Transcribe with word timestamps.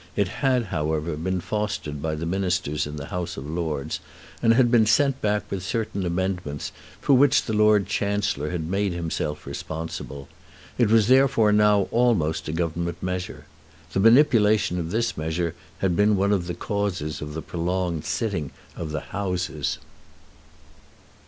It 0.15 0.29
had, 0.39 0.63
however, 0.73 1.15
been 1.15 1.41
fostered 1.41 2.01
by 2.01 2.15
Ministers 2.15 2.87
in 2.87 2.95
the 2.95 3.05
House 3.13 3.37
of 3.37 3.47
Lords, 3.47 3.99
and 4.41 4.55
had 4.55 4.71
been 4.71 4.87
sent 4.87 5.21
back 5.21 5.43
with 5.51 5.61
certain 5.61 6.03
amendments 6.07 6.71
for 6.99 7.13
which 7.13 7.43
the 7.43 7.53
Lord 7.53 7.85
Chancellor 7.85 8.49
had 8.49 8.67
made 8.67 8.93
himself 8.93 9.45
responsible. 9.45 10.27
It 10.79 10.87
was 10.89 11.05
therefore 11.07 11.51
now 11.51 11.81
almost 11.91 12.47
a 12.47 12.51
Government 12.51 12.97
measure. 13.03 13.45
The 13.93 13.99
manipulation 13.99 14.79
of 14.79 14.89
this 14.89 15.15
measure 15.15 15.53
had 15.81 15.95
been 15.95 16.17
one 16.17 16.31
of 16.33 16.47
the 16.47 16.55
causes 16.55 17.21
of 17.21 17.35
the 17.35 17.43
prolonged 17.43 18.03
sitting 18.03 18.49
of 18.75 18.91
the 18.91 19.01
Houses. 19.11 19.77